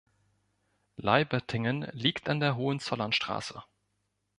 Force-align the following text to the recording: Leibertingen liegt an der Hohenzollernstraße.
Leibertingen 0.97 1.83
liegt 1.93 2.27
an 2.27 2.39
der 2.39 2.55
Hohenzollernstraße. 2.55 3.61